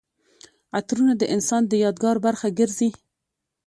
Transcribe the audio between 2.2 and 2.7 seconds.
برخه